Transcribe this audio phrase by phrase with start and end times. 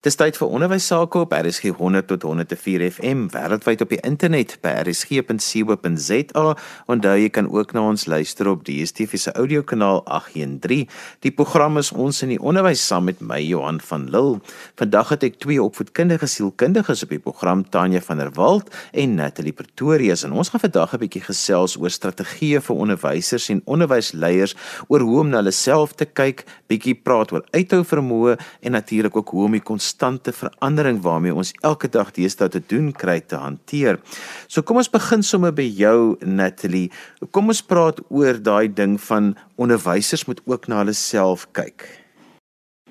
[0.00, 4.54] Dis tyd vir onderwys sake op RSG 100 tot 104 FM wêreldwyd op die internet
[4.64, 6.44] by rsg.co.za.
[6.88, 10.86] Onthou jy kan ook na ons luister op DStv se audiokanaal 813.
[11.20, 14.38] Die program is ons in die onderwys saam met my Johan van Lille.
[14.80, 19.52] Vandag het ek twee opvoedkundige sielkundiges op die program Tanya van der Walt en Natalie
[19.52, 24.56] Pretorius en ons gaan vandag 'n bietjie gesels oor strategieë vir onderwysers en onderwysleiers
[24.88, 29.16] oor hoe om na hulle self te kyk, bietjie praat oor uithou vermoë en natuurlik
[29.16, 29.60] ook hoe om die
[29.90, 33.98] konstante verandering waarmee ons elke dag deesdae te doen kry te hanteer.
[34.46, 36.90] So kom ons begin sommer by jou Natalie.
[37.30, 41.86] Kom ons praat oor daai ding van onderwysers moet ook na hulle self kyk.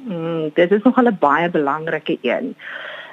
[0.04, 2.56] Mm, dit is nog 'n baie belangrike een.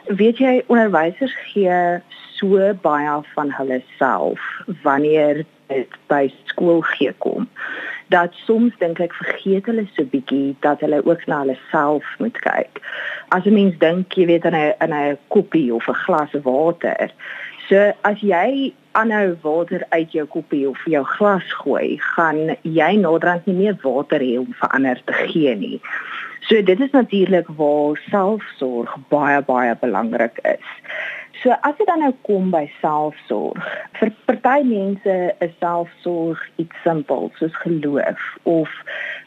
[0.07, 2.03] Weet jy onderwysers gee
[2.39, 4.41] so baie van hulle self
[4.83, 7.49] wanneer dit by skool gee kom
[8.09, 12.39] dat soms dink ek vergeet hulle so bietjie dat hulle ook na hulle self moet
[12.45, 12.81] kyk.
[13.29, 17.11] As 'n mens dink, jy weet aan 'n in 'n koppie of 'n glas water.
[17.69, 23.47] So as jy aanhou water uit jou koppie of jou glas gooi, gaan jy naderhand
[23.47, 25.81] nie meer water hê om vir ander te gee nie.
[26.47, 30.69] So dit is natuurlik waar selfsorg baie baie belangrik is.
[31.43, 33.65] So as dit dan nou kom by selfsorg,
[33.99, 38.73] vir party mense is selfsorg iets simpel soos geloof of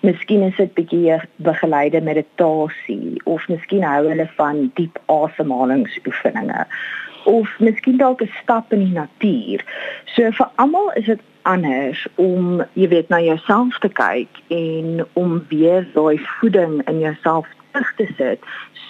[0.01, 6.65] miskien is dit bietjie begeleide meditasie of miskien hou hulle van diep asemhalingsoefeninge
[7.29, 9.63] of miskien dalk 'n stap in die natuur.
[10.15, 15.45] So vir almal is dit anders om jy weet na jouself te kyk en om
[15.49, 18.39] weer daai voeding in jouself terug te sit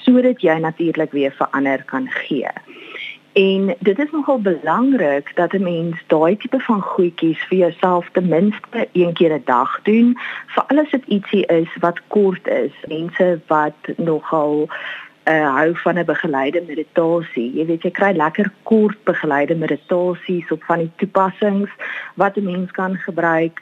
[0.04, 2.52] sodat jy natuurlik weer verander kan gee.
[3.40, 8.28] En dit is nogal belangrik dat 'n mens daai tipe van goedjies vir jouself ten
[8.28, 12.74] minste een keer 'n dag doen, veral as dit ietsie is wat kort is.
[12.88, 14.68] Mense wat nogal
[15.24, 17.54] uh, hou van 'n begeleide meditasie.
[17.54, 21.70] Jy weet jy kry lekker kort begeleide meditasies op van die toepassings
[22.16, 23.62] wat 'n mens kan gebruik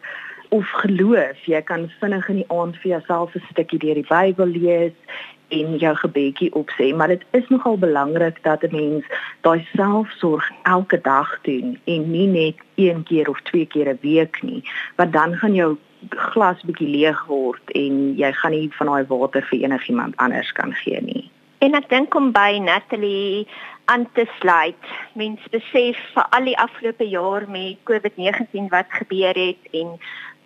[0.49, 1.39] of geloof.
[1.45, 4.93] Jy kan vinnig in die aand vir jouself 'n stukkie deur die Bybel lees
[5.47, 9.05] en jou gebedjie opsê, maar dit is nogal belangrik dat 'n mens
[9.41, 14.41] daai selfsorg elke dag doen en nie net een keer of twee keer 'n week
[14.41, 14.63] nie,
[14.95, 15.77] want dan gaan jou
[16.09, 20.73] glas bietjie leeg word en jy gaan nie van daai water vir enigiemand anders kan
[20.73, 21.31] gee nie.
[21.57, 23.47] En ek dink om by Natalie
[23.85, 29.71] aan te sluit, mens besef vir al die afgelope jaar met COVID-19 wat gebeur het
[29.71, 29.95] en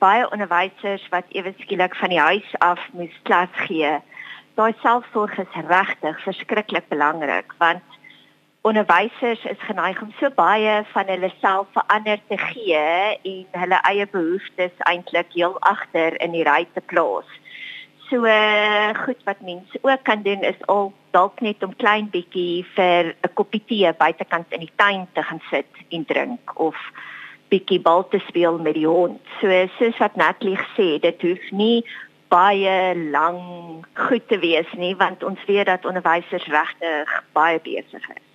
[0.01, 3.95] baie onderwysers wat ewe skielik van die huis af moes klas gee
[4.59, 7.97] daai selfsorg is regtig verskriklik belangrik want
[8.61, 12.81] onderwysers is geneig om so baie van hulle self verander te gee
[13.31, 17.29] en hulle eie behoeftes eintlik heel agter in die ry te plaas.
[18.09, 18.28] So
[19.06, 23.34] goed wat mense ook kan doen is al dalk net om klein bietjie vir 'n
[23.34, 26.78] koppie tee buitekant in die tuin te gaan sit en drink of
[27.51, 29.19] bietjie bal te speel met die hond.
[29.41, 31.84] So soos wat Natalie gesê, dit hoef nie
[32.31, 38.28] baie lank goed te wees nie want ons weet dat onderwysers regtig baie besig is.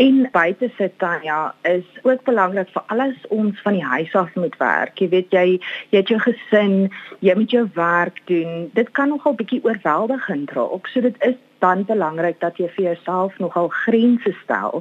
[0.00, 4.34] En buite sit dan ja, is ook belangrik vir alles ons van die huis af
[4.34, 5.02] moet werk.
[5.02, 5.46] Jy weet jy
[5.90, 6.76] jy het jou gesin,
[7.20, 8.70] jy moet jou werk doen.
[8.78, 10.88] Dit kan nogal bietjie oorweldigend raak.
[10.88, 14.80] So dit is dan belangrik dat jy vir jouself nogal grense stel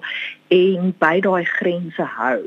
[0.55, 2.39] en by daai grense hou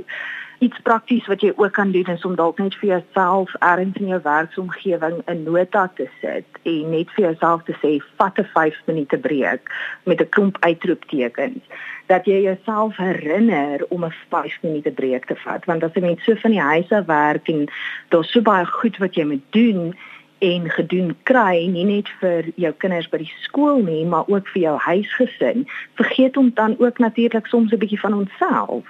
[0.63, 4.13] iets prakties wat jy ook kan doen is om dalk net vir jouself ergens in
[4.13, 8.79] jou werksomgewing 'n nota te sit en net vir jouself te sê vat 'n 5
[8.87, 9.71] minute breek
[10.05, 11.63] met 'n klomp uitroeptekens
[12.07, 15.65] dat jy jouself herinner om 'n 5 minute breek te vat.
[15.65, 17.69] Want as jy net so van die huis af werk en
[18.09, 19.95] daar's so baie goed wat jy moet doen
[20.39, 24.63] en gedoen kry nie net vir jou kinders by die skool nie maar ook vir
[24.63, 28.85] jou huisgesin vergeet om dan ook natuurlik soms 'n bietjie van onsself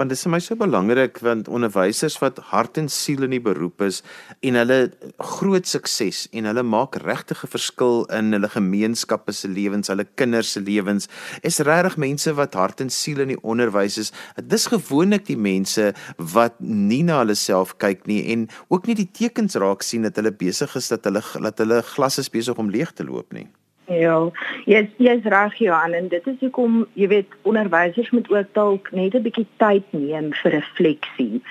[0.00, 3.42] want dit is vir my so belangrik want onderwysers wat hart en siel in die
[3.44, 4.00] beroep is
[4.48, 4.78] en hulle
[5.34, 10.52] groot sukses en hulle maak regtig 'n verskil in hulle gemeenskappe se lewens, hulle kinders
[10.56, 11.08] se lewens,
[11.42, 14.12] is regtig mense wat hart en siel in die onderwys is.
[14.40, 19.10] Dis gewoonlik die mense wat nie na hulle self kyk nie en ook nie die
[19.12, 22.70] tekens raak sien dat hulle besig is dat hulle dat hulle glas is besig om
[22.70, 23.48] leeg te loop nie.
[23.90, 24.30] Ja,
[24.70, 29.14] jy's jy's reg Johan en dit is hoekom jy weet onderwysers moet ook dalk net
[29.14, 31.42] 'n bietjie tyd neem vir refleksie.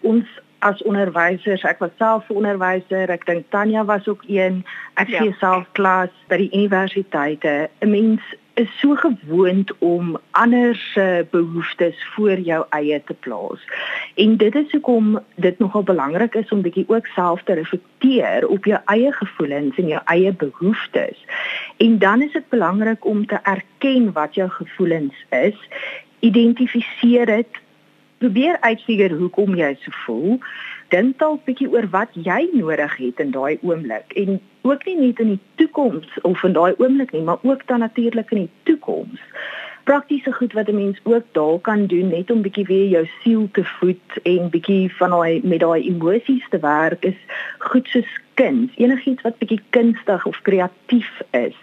[0.00, 0.24] Ons
[0.58, 4.64] as onderwysers, ek was self 'n onderwyser, ek dink Tanya was ook een.
[4.94, 5.20] Ek ja.
[5.20, 7.68] gee self klas by die universiteite.
[7.80, 8.22] 'n Mens
[8.54, 13.64] is so gewoond om ander se behoeftes voor jou eie te plaas.
[14.14, 18.64] En dit is hoekom dit nogal belangrik is om bietjie ook self te reflekteer op
[18.64, 21.24] jou eie gevoelens en jou eie behoeftes.
[21.76, 25.68] En dan is dit belangrik om te erken wat jou gevoelens is,
[26.18, 27.61] identifiseer dit,
[28.22, 30.38] probeer uitfigure hoekom jy so voel
[30.94, 34.38] dink dalk bietjie oor wat jy nodig het in daai oomblik en
[34.68, 38.30] ook nie net in die toekoms of in daai oomblik nie, maar ook dan natuurlik
[38.30, 39.20] in die toekoms.
[39.88, 43.48] Praktiese goed wat 'n mens ook daar kan doen net om bietjie weer jou siel
[43.52, 47.18] te voed en bietjie van daai met daai emosies te werk is
[47.58, 51.56] goed soos kuns, enigiets wat bietjie kunstig of kreatief is.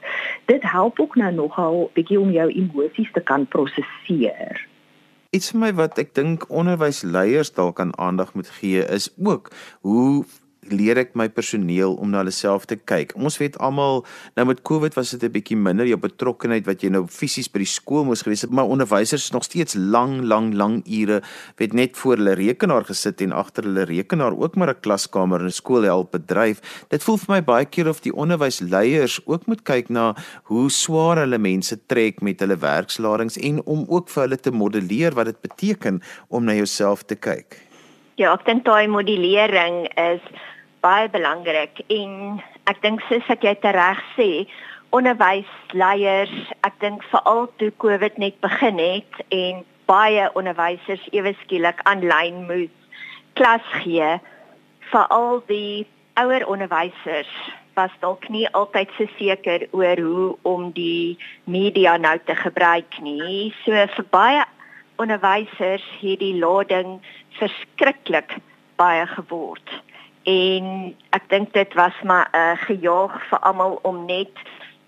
[0.46, 4.69] Dit help ook nou nogal bietjie om jou emosies te kan prosesseer.
[5.30, 9.52] Iets vir my wat ek dink onderwysleiers dalk aan aandag moet gee is ook
[9.86, 10.26] hoe
[10.72, 13.16] leer ek my personeel om na hulle self te kyk.
[13.16, 14.06] Ons weet almal
[14.36, 17.60] nou met Covid was dit 'n bietjie minder jou betrokkeheid wat jy nou fisies by
[17.60, 21.22] die skool moes gewees het, maar onderwysers is nog steeds lang lang lang ure
[21.58, 25.48] weet net voor hulle rekenaar gesit en agter hulle rekenaar ook maar 'n klaskamer en
[25.48, 26.62] 'n skool help bedryf.
[26.90, 31.18] Dit voel vir my baie keer of die onderwysleiers ook moet kyk na hoe swaar
[31.18, 35.42] hulle mense trek met hulle werksladings en om ook vir hulle te modelleer wat dit
[35.42, 37.58] beteken om na jouself te kyk.
[38.20, 40.24] Ja, ek dink daai modellering is
[40.84, 42.40] baie belangrik en
[42.72, 44.30] ek dink soos wat jy reg sê,
[44.96, 46.34] onderwysleiers,
[46.66, 52.76] ek dink veral toe Covid net begin het en baie onderwysers ewe skielik aanlyn moes
[53.38, 54.18] klas gee,
[54.92, 55.88] veral die
[56.20, 57.32] ouer onderwysers
[57.78, 61.18] was dalk nie altyd so seker oor hoe om die
[61.48, 63.54] media nou te gebruik nie.
[63.64, 64.44] So vir baie
[65.00, 66.98] onderwysers het die lading
[67.40, 68.36] verskriklik
[68.82, 69.72] baie geword.
[70.30, 74.34] En ek dink dit was maar 'n uh, gejaag vir almal om net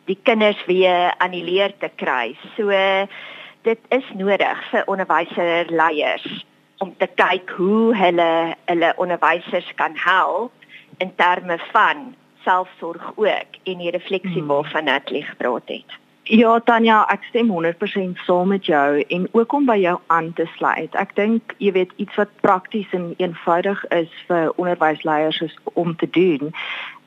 [0.05, 2.37] die kinders weer aan die leer te kry.
[2.55, 2.69] So
[3.61, 6.45] dit is nodig vir onderwyserleiers
[6.77, 10.51] om te kyk hoe hulle hulle onderwysers kan help
[10.97, 14.47] in terme van selfsorg ook en die refleksie hmm.
[14.47, 15.99] waarvan Natalie gepraat het.
[16.31, 20.45] Ja Tanya, ek stem 100% saam met jou en ook om by jou aan te
[20.55, 20.93] sluit.
[20.95, 25.41] Ek dink jy weet iets wat prakties en eenvoudig is vir onderwysleiers
[25.73, 26.53] om te doen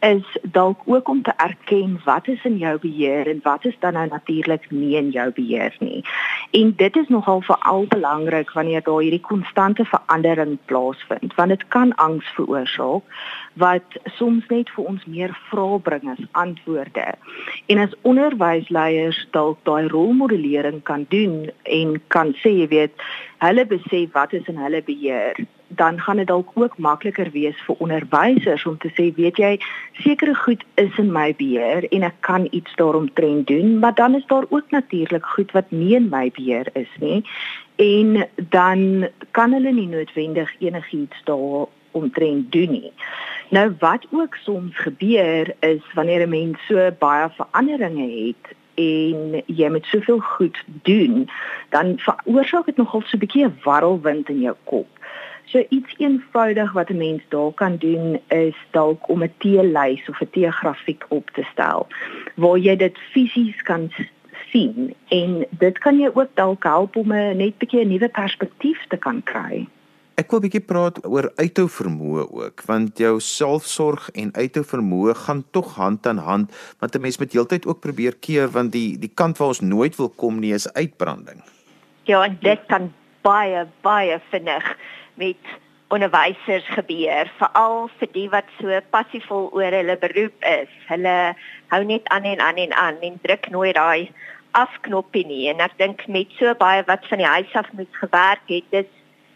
[0.05, 3.93] is dalk ook om te erken wat is in jou beheer en wat is dan
[3.93, 6.05] nou natuurlik nie in jou beheer nie.
[6.55, 11.95] En dit is nogal veral belangrik wanneer daar hierdie konstante verandering plaasvind, want dit kan
[11.95, 13.03] angs veroorsaak
[13.55, 17.07] wat soms net vir ons meer vrae bring as antwoorde.
[17.67, 23.05] En as onderwysleiers dalk daai rolmodellering kan doen en kan sê jy weet,
[23.43, 25.43] hulle besef wat is in hulle beheer
[25.77, 29.53] dan gaan dit dalk ook makliker wees vir onderwysers om te sê weet jy
[29.93, 34.27] sekere goed is in my beheer en ek kan iets daaromtrent doen maar dan is
[34.27, 37.23] daar ook natuurlik goed wat nie in my beheer is nie
[37.77, 42.93] en dan kan hulle nie noodwendig enigiets daar omtrent doen nie.
[43.49, 49.69] Nou wat ook soms gebeur is wanneer 'n mens so baie veranderinge het en jy
[49.69, 51.29] met soveel goed doen,
[51.69, 54.89] dan veroorsaak dit nogal so 'n bietjie 'n warrelwind in jou kop.
[55.45, 60.21] So iets eenvoudig wat 'n mens daar kan doen is dalk om 'n T-lys of
[60.21, 61.87] 'n T-grafiek op te stel
[62.35, 63.91] waar jy dit fisies kan
[64.51, 68.87] sien en dit kan jou ook dalk help om 'n net bietjie 'n nuwe perspektief
[68.89, 69.67] te kan kry.
[70.15, 75.15] Ek wil 'n bietjie praat oor uithou vermoë ook, want jou selfsorg en uithou vermoë
[75.15, 78.99] gaan tog hand aan hand, want 'n mens moet heeltyd ook probeer keer want die
[78.99, 81.43] die kant waar ons nooit wil kom nie is uitbranding.
[82.03, 82.93] Ja, en dit kan
[83.25, 84.67] baie baie vinnig
[85.21, 85.53] met
[85.95, 90.71] onderwysers gebeur, veral vir die wat so passievol oor hulle beroep is.
[90.89, 91.35] Hulle
[91.73, 94.11] hou net aan en aan en aan en druk nooit daai
[94.59, 95.45] afknoppie nie.
[95.53, 98.91] En ek dink met so baie wat van die huis af moet gewerk het, dis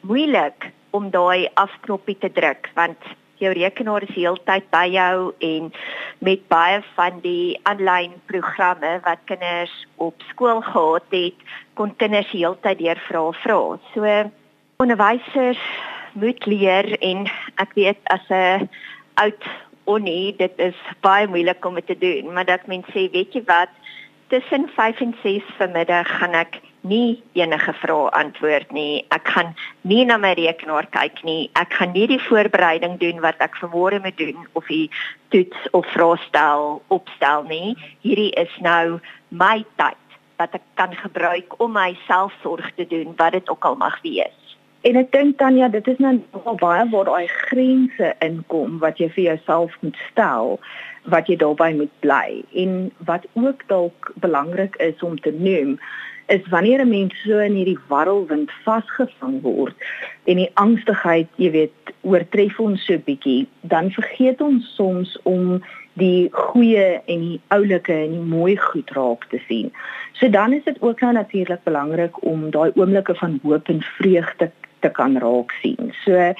[0.06, 3.02] moeilik om daai afknoppie te druk want
[3.38, 5.70] jou rekenaar is heeltyd by jou en
[6.24, 12.78] met baie van die aanlyn programme wat kinders op skool gehad het, kon kinders heeltyd
[12.78, 13.60] deur vra vra.
[13.94, 14.04] So
[14.82, 15.62] onderwysers
[16.12, 17.26] moet leer en
[17.62, 18.68] ek weet as 'n
[19.14, 19.44] oud
[19.84, 23.42] onnie dit is baie moeilik om dit te doen maar dat mens sê weet jy
[23.46, 23.72] wat
[24.28, 30.04] tussen 5 en 6 vanmiddag gaan ek nie enige vrae antwoord nie ek gaan nie
[30.08, 34.18] na my rekenaar kyk nie ek gaan nie die voorbereiding doen wat ek vanmôre moet
[34.18, 34.90] doen of die
[35.34, 38.98] toets of vraestel opstel nie hierdie is nou
[39.30, 43.80] my tyd wat ek kan gebruik om my selfsorg te doen wat dit ook al
[43.80, 44.36] mag wees
[44.86, 49.00] En ek dink dan ja, dit is nou nogal baie waar daai grense inkom wat
[49.02, 50.60] jy vir jouself moet stel.
[51.08, 52.42] wat jy daarbey moet bly.
[52.52, 55.78] En wat ook dalk belangrik is om te noem,
[56.28, 59.74] is wanneer 'n mens so in hierdie warrelwind vasgevang word
[60.24, 65.62] en die angstigheid, jy weet, oortref ons so bietjie, dan vergeet ons soms om
[65.98, 69.72] die goeie en die oulike en die mooi goed raak te sien.
[70.12, 74.50] So dan is dit ook nou natuurlik belangrik om daai oomblikke van hoop en vreugde
[74.80, 75.92] te kan raak sien.
[76.04, 76.32] So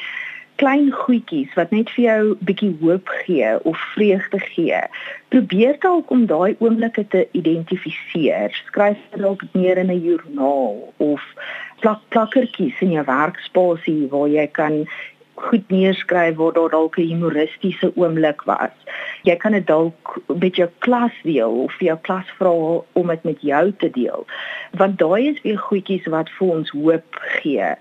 [0.58, 4.80] klein goedjies wat net vir jou bietjie hoop gee of vreugde gee.
[5.34, 8.54] Probeer dalk om daai oomblikke te identifiseer.
[8.66, 11.22] Skryf dit dalk neer in 'n joernaal of
[11.80, 14.86] plak plakkertjies in jou werkspasie waar jy kan
[15.38, 18.74] goed neerskryf waar daar dalk 'n humoristiese oomblik was.
[19.22, 23.22] Jy kan dit dalk met jou klas deel of vir jou klas vra om dit
[23.22, 24.26] met jou te deel.
[24.72, 27.76] Want daai is weer goedjies wat vir ons hoop gee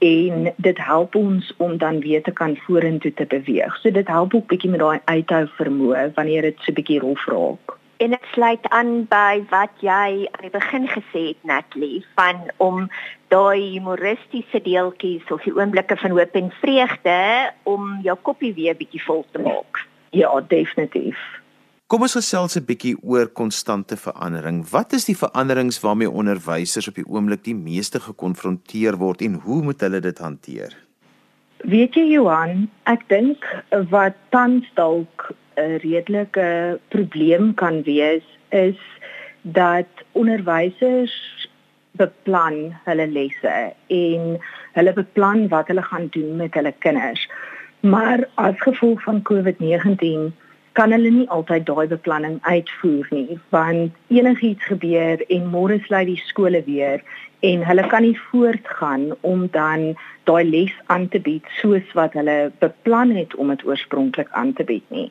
[0.00, 3.76] en dit help ons om dan weer te kan vorentoe te beweeg.
[3.76, 7.76] So dit help ook bietjie met daai uithou vermoë wanneer dit so bietjie rof raak.
[8.00, 12.86] En dit sluit aan by wat jy aan die begin gesê het Natalie van om
[13.28, 17.18] daai humoristiese deeltjies of die oomblikke van hoop en vreugde
[17.62, 19.84] om jou koppie weer bietjie vol te maak.
[20.16, 21.20] Ja, definitief.
[21.90, 24.58] Kom ons gesels 'n bietjie oor konstante verandering.
[24.70, 29.62] Wat is die veranderings waarmee onderwysers op die oomblik die meeste gekonfronteer word en hoe
[29.62, 30.76] moet hulle dit hanteer?
[31.64, 33.42] Weet jy Johan, ek dink
[33.90, 38.78] wat tans dalk 'n redelike probleem kan wees is
[39.42, 41.48] dat onderwysers
[41.98, 44.38] beplan hulle lesse en
[44.78, 47.26] hulle beplan wat hulle gaan doen met hulle kinders.
[47.80, 50.30] Maar as gevolg van COVID-19
[50.80, 56.22] kan hulle nie altyd daai beplanning uitvoer nie want enigiets gebeur en môre sluit die
[56.28, 57.02] skole weer
[57.48, 59.84] en hulle kan nie voortgaan om dan
[60.30, 64.64] daai les aan te bied soos wat hulle beplan het om dit oorspronklik aan te
[64.72, 65.10] bied nie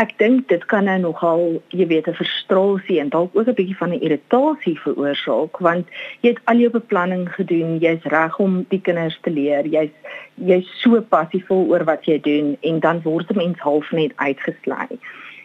[0.00, 3.76] ek dink dit kan nou nogal jy weet 'n frustrasie en dalk ook 'n bietjie
[3.76, 5.86] van 'n irritasie veroorsaak want
[6.20, 9.94] jy het al jou beplanning gedoen jy's reg om die kinders te leer jy's
[10.34, 15.00] jy's so passievol oor wat jy doen en dan word 'n mens half net uitgesluit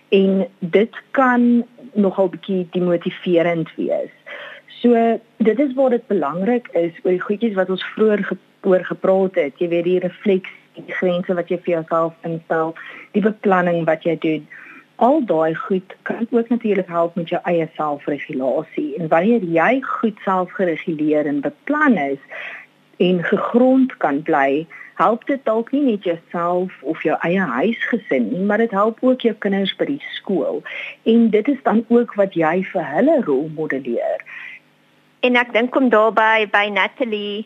[0.10, 4.14] en dit kan nogal bietjie demotiverend wees.
[4.68, 8.24] So dit is waar dit belangrik is oor die goedjies wat ons vroeër
[8.62, 12.74] oor gepraat het jy weet die refleksie die grense wat jy vir jouself instel,
[13.18, 14.48] die beplanning wat jy doen.
[14.98, 18.96] Al daai goed kan ook natuurlik help met jou eie selfregulasie.
[18.98, 22.22] En wanneer jy goed selfgereguleer en beplan is
[22.98, 24.66] en gegrond kan bly,
[24.98, 29.22] help dit dalk nie net jouself of jou eie huisgesin nie, maar dit help ook
[29.22, 30.64] jou kinders by die skool.
[31.06, 34.26] En dit is dan ook wat jy vir hulle rolmodelleer.
[35.22, 37.46] En ek dink om daarbey by Natalie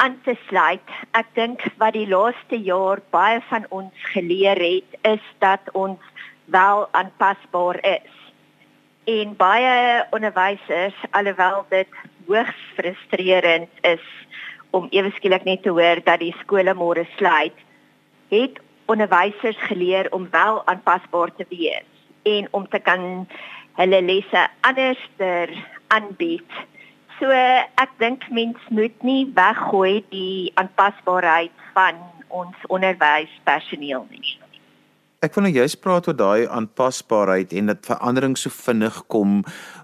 [0.00, 0.92] aan te sluit.
[1.12, 6.00] Ek dink wat die laaste jaar baie van ons geleer het is dat ons
[6.48, 8.14] wel aanpasbaar is.
[9.04, 9.74] En baie
[10.16, 14.06] onderwysers alhoewel dit hoogs frustrerend is
[14.70, 17.56] om ewe skielik net te hoor dat die skole môre sluit,
[18.30, 21.88] het onderwysers geleer om wel aanpasbaar te wees
[22.22, 23.26] en om te kan
[23.76, 25.52] hulle lesse anderster
[25.88, 26.60] aanbied
[27.20, 31.98] So ek dink mens moet nie weggooi die aanpasbaarheid van
[32.32, 34.38] ons onderwyspersoneel nie.
[35.20, 39.42] Ek wil nou juist praat oor daai aanpasbaarheid en dat verandering so vinnig kom.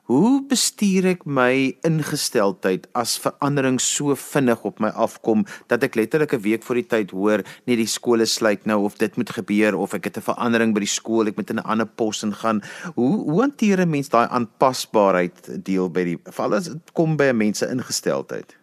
[0.09, 6.33] Hoe bestuur ek my ingesteldheid as verandering so vinnig op my afkom dat ek letterlik
[6.33, 9.77] 'n week voor die tyd hoor net die skole sluit nou of dit moet gebeur
[9.77, 12.63] of ek het 'n verandering by die skool, ek moet in 'n ander pos ingaan.
[12.95, 17.29] Hoe hoe hanteer 'n mens daai aanpasbaarheid deel by die veral as dit kom by
[17.29, 18.57] 'n mens se ingesteldheid?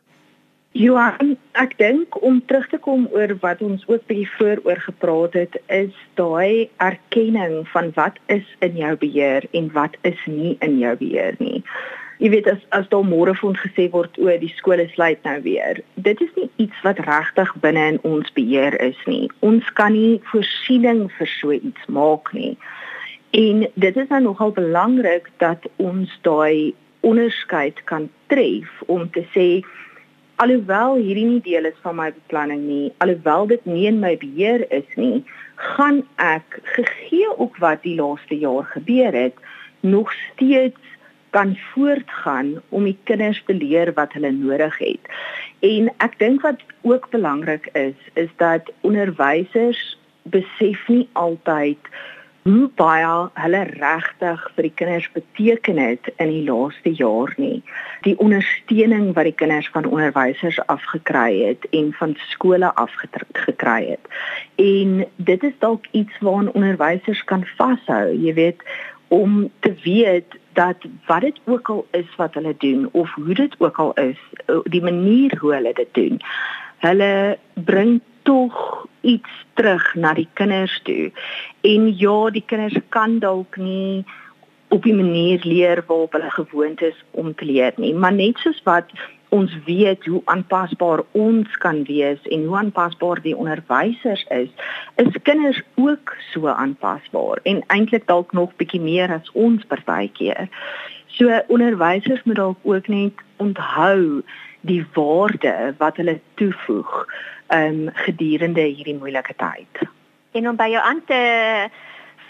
[0.73, 5.57] Johan, ek dink om terug te kom oor wat ons ook bietjie vooroor gepraat het,
[5.69, 10.95] is daai erkenning van wat is in jou beheer en wat is nie in jou
[10.97, 11.61] beheer nie.
[12.17, 15.83] Jy weet as as daar môre ons gesê word o, die skole sluit nou weer.
[15.93, 19.29] Dit is nie iets wat regtig binne in ons beheer is nie.
[19.45, 22.55] Ons kan nie voorsiening vir so iets maak nie.
[23.37, 26.73] En dit is nou nogal belangrik dat ons daai
[27.05, 29.61] onderskeid kan tref om te sê
[30.41, 34.65] alhoewel hierdie nie deel is van my beplanning nie, alhoewel dit nie in my beheer
[34.73, 35.23] is nie,
[35.75, 39.37] gaan ek gegee ook wat die laaste jaar gebeur het,
[39.81, 40.79] nog steeds
[41.33, 45.09] kan voortgaan om die kinders te leer wat hulle nodig het.
[45.65, 49.81] En ek dink wat ook belangrik is, is dat onderwysers
[50.29, 51.89] besef nie altyd
[52.43, 57.61] hoe baie hulle regtig vir die kinders beteken het in die laaste jaar nie.
[58.03, 64.11] Die ondersteuning wat die kinders van onderwysers afgekry het en van skole afgekry het.
[64.59, 68.67] En dit is dalk iets waaraan onderwysers kan vashou, jy weet,
[69.07, 73.55] om te weet dat wat dit ook al is wat hulle doen of hoe dit
[73.57, 74.19] ook al is,
[74.63, 76.19] die manier hoe hulle dit doen,
[76.83, 81.11] hulle bring tog iets terug na die kinders toe.
[81.61, 84.03] En ja, die kinders kan dalk nie
[84.73, 88.61] op die manier leer waarop hulle gewoond is om te leer nie, maar net soos
[88.65, 88.89] wat
[89.33, 94.49] ons weet hoe aanpasbaar ons kan wees en hoe aanpasbaar die onderwysers is,
[95.01, 100.49] is kinders ook so aanpasbaar en eintlik dalk nog bietjie meer as ons partykeer.
[101.17, 104.21] So onderwysers moet dalk ook net onthou
[104.63, 106.93] die waarde wat hulle toevoeg
[107.53, 109.83] um gedurende hierdie moeilike tyd.
[110.33, 111.21] En om by jou aan te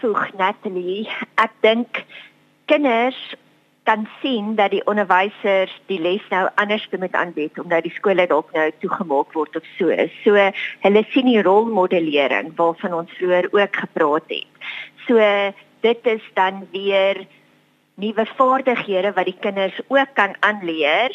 [0.02, 1.08] voeg Natalie,
[1.40, 2.04] ek dink
[2.68, 3.20] kinders
[3.84, 8.52] kan sien dat die onderwysers die les nou anders moet aanbied omdat die skole dalk
[8.56, 9.92] nou toegemaak word of so.
[10.24, 10.40] So
[10.86, 14.68] hulle sien die rolmodellering waarvan ons vroeër ook gepraat het.
[15.08, 15.20] So
[15.84, 17.26] dit is dan weer
[18.00, 21.12] nuwe vaardighede wat die kinders ook kan aanleer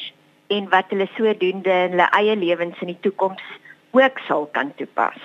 [0.49, 3.45] en wat hulle sodoende in hulle eie lewens in die toekoms
[3.97, 5.21] ook sal kan toepas.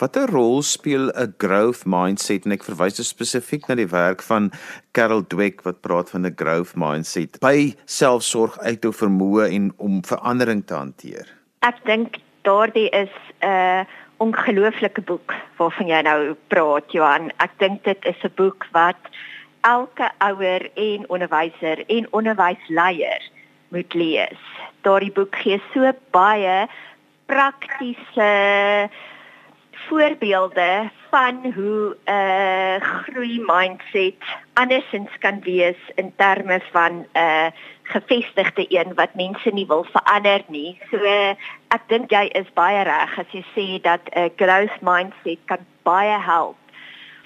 [0.00, 4.50] Watter rol speel 'n growth mindset en ek verwys dus spesifiek na die werk van
[4.92, 10.00] Carol Dweck wat praat van 'n growth mindset by selfsorg uit te vermoë en om
[10.04, 11.26] verandering te hanteer.
[11.60, 13.86] Ek dink daardie is 'n
[14.18, 17.30] ongelooflike boek waarvan jy nou praat Johan.
[17.36, 19.00] Ek dink dit is 'n boek wat
[19.60, 23.20] elke ouer en onderwyser en onderwysleier
[23.70, 24.42] moet lees.
[24.86, 26.66] Daardie boek gee so baie
[27.30, 28.30] praktiese
[29.88, 34.14] voorbeelde van hoe 'n uh, groei mindset
[34.54, 37.46] andersins kan wees in terme van 'n uh,
[37.82, 40.78] gevestigde een wat mense nie wil verander nie.
[40.90, 41.34] So uh,
[41.68, 45.62] ek dink jy is baie reg as jy sê dat 'n uh, growth mindset kan
[45.82, 46.56] baie help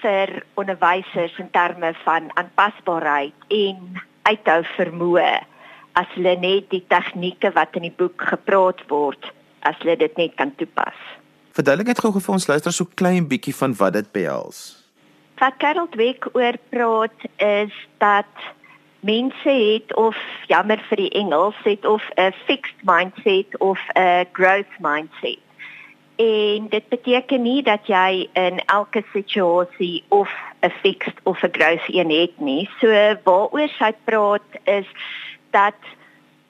[0.01, 5.54] vir onderwysers in terme van aanpasbaarheid en uithou vermoë
[5.99, 9.31] as hulle net die tegnieke wat in die boek gepraat word
[9.65, 10.97] as hulle dit net kan toepas.
[11.55, 14.59] Verduidelik net gou vir ons luister so klein bietjie van wat dit behels.
[15.39, 17.73] Wat Karel Dweck oor praat is
[18.03, 18.45] dat
[19.05, 24.75] mense het of jammer vir die Engels het of 'n fixed mindset of 'n growth
[24.79, 25.43] mindset.
[26.15, 30.29] En dit beteken nie dat jy in elke situasie of
[30.61, 32.69] 'n fixed of 'n growth een het nie.
[32.79, 32.87] So
[33.23, 34.87] waaroor sy praat is
[35.55, 35.79] dat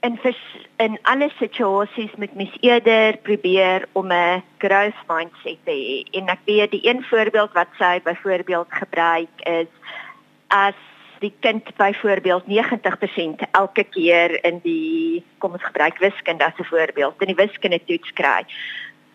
[0.05, 0.41] in vers,
[0.77, 6.17] in alle situasies moet mens eerder probeer om 'n growth mindset te hê.
[6.17, 9.71] En ek weet die een voorbeeld wat sy byvoorbeeld gebruik is
[10.47, 10.79] as
[11.19, 17.21] die kind byvoorbeeld 90% elke keer in die kom ons gebruik wiskunde as 'n voorbeeld
[17.21, 18.45] in die wiskunde toets kry.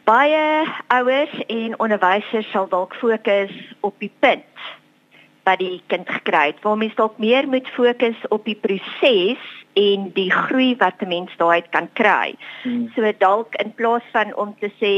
[0.05, 4.59] Baie ouers en onderwysers sal dalk fokus op die punt
[5.43, 6.63] wat die kind gekry het.
[6.63, 11.37] Waar mens dalk meer moet fokus op die proses en die groei wat 'n mens
[11.37, 12.35] daaruit kan kry.
[12.63, 12.91] Hmm.
[12.95, 14.95] So dalk in plaas van om te sê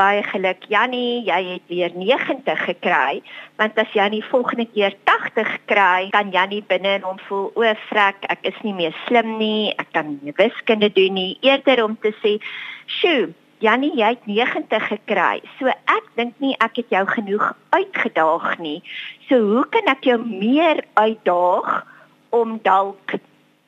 [0.00, 3.20] baie geluk Jannie, jy het weer 90 gekry,
[3.60, 8.24] want as Jannie volgende keer 80 kry, kan Jannie binne in hom voel, o, frek,
[8.32, 12.14] ek is nie meer slim nie, ek kan nie wiskunde doen nie, eerder om te
[12.22, 12.38] sê,
[12.86, 15.42] "Sjoe, Jannie, jy het 90 gekry.
[15.58, 18.80] So ek dink nie ek het jou genoeg uitgedaag nie.
[19.28, 21.84] So hoe kan ek jou meer uitdaag
[22.30, 23.20] om dalk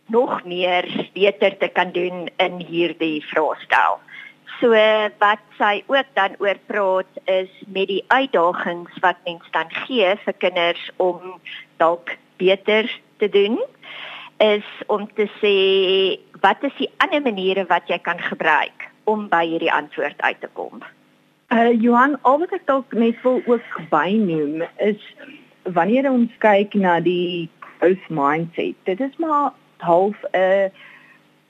[0.07, 4.01] nog meer beter te kan doen in hierdie vraestel?
[4.61, 4.71] So
[5.19, 10.37] wat sy ook dan oor praat is met die uitdagings wat mens dan gee vir
[10.39, 11.39] kinders om
[11.83, 13.59] dalk beter te doen
[14.43, 15.55] is om te sê
[16.43, 20.51] wat is die ander maniere wat jy kan gebruik om by hierdie antwoord uit te
[20.59, 20.83] kom.
[21.53, 25.03] Uh Johan, al wat ek dalk net wil ook bynoem is
[25.77, 28.79] wanneer ons kyk na die growth mindset.
[28.89, 30.71] Dit is maar half 'n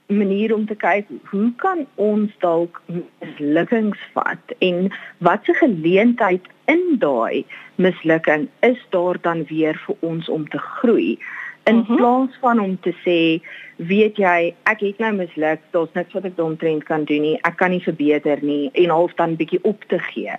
[0.07, 7.45] manier om te kyk hoe kan ons dalk mislukkings vat en watse geleentheid in daai
[7.75, 11.18] mislukking is daar dan weer vir ons om te groei
[11.64, 11.92] in uh mhm.
[11.92, 11.97] -huh.
[11.97, 13.42] plaas van om te sê
[13.77, 17.57] weet jy ek het nou misluk daar's niks wat ek daaromtrent kan doen nie ek
[17.57, 20.37] kan nie verbeter nie en half dan bietjie op te gee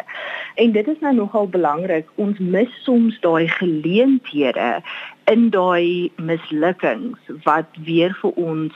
[0.55, 4.81] en dit is nou nogal belangrik ons mis soms daai geleenthede
[5.25, 8.73] in daai mislukkings wat weer vir ons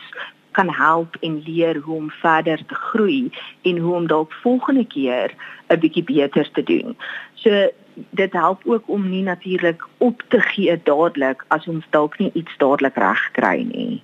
[0.57, 3.31] kan help en leer hoe om verder te groei
[3.62, 5.36] en hoe om dalk volgende keer
[5.69, 6.97] 'n bietjie beter te doen.
[7.33, 7.69] So
[8.10, 12.57] dit help ook om nie natuurlik op te gee dadelik as ons dalk nie iets
[12.57, 14.03] dadelik reg kry nie.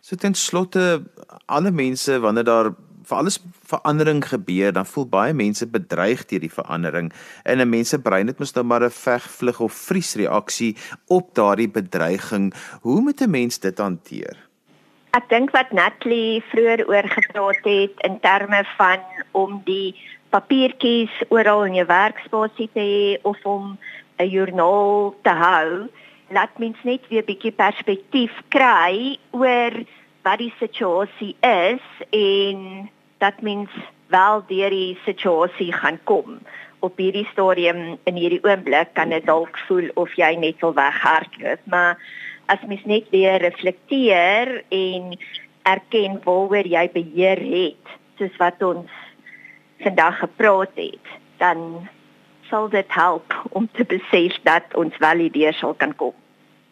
[0.00, 1.02] So ten slotte
[1.46, 2.74] alle mense wanneer daar
[3.04, 7.12] vir alles verandering gebeur, dan voel baie mense bedreig deur die verandering
[7.44, 11.34] en 'n mens se brein het mos nou maar 'n veg, vlug of vriesreaksie op
[11.34, 12.54] daardie bedreiging.
[12.82, 14.36] Hoe moet 'n mens dit hanteer?
[15.12, 19.00] Ek dink wat Natalie vroeër oor gepraat het in terme van
[19.32, 19.94] om die
[20.30, 23.78] papiertjies oral in jou werkspasie te hê of om
[24.18, 25.88] 'n joernaal te hou,
[26.30, 29.72] laat mens net weer 'n bietjie perspektief kry oor
[30.22, 33.70] wat die situasie is en dat mens
[34.12, 36.38] wel deur die situasie gaan kom.
[36.82, 41.62] Op hierdie stadium in hierdie oomblik kan dit dalk voel of jy net wil weghardloop,
[41.70, 41.98] maar
[42.50, 45.16] as mens net weer reflekteer en
[45.62, 48.90] erken waaroor jy beheer het, soos wat ons
[49.82, 51.88] vandag gepraat het, dan
[52.50, 56.14] sal dit help om te besef dat ons wel hierdeur sal kan kom.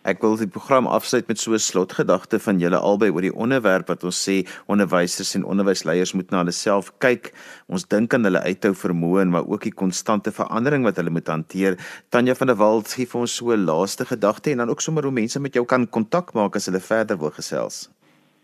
[0.08, 3.88] Ek wil die program afsluit met so 'n slotgedagte van julle albei oor die onderwerp
[3.88, 7.34] wat ons sê onderwysers en onderwysleiers moet na hulle self kyk.
[7.68, 11.28] Ons dink aan hulle uithou vermoë en maar ook die konstante verandering wat hulle moet
[11.28, 11.76] hanteer.
[12.08, 15.02] Tanya van der Walt gee vir ons so 'n laaste gedagte en dan ook sommer
[15.02, 17.90] hoe mense met jou kan kontak maak as hulle verder wil gesels.